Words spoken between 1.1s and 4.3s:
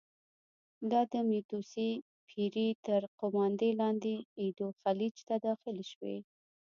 د متیو سي پیري تر قوماندې لاندې